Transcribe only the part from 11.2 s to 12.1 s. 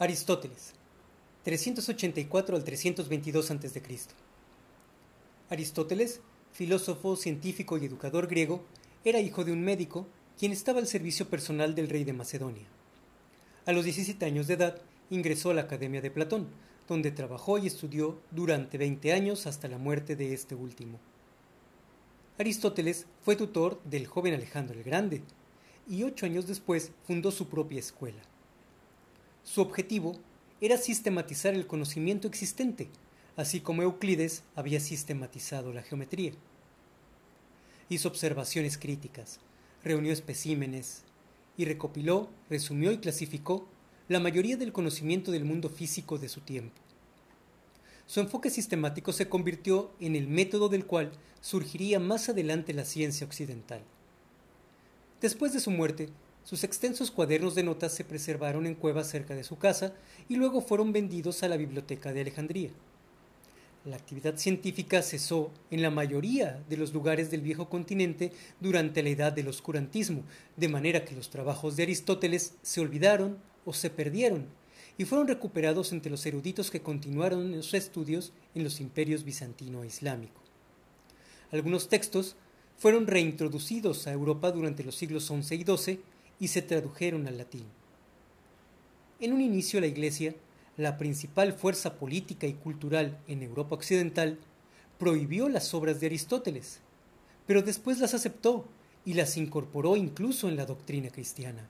personal del rey